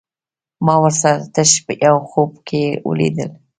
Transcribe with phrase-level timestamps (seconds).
[0.65, 1.51] ما ورسره تش
[1.87, 3.29] يو خوب کې وليدل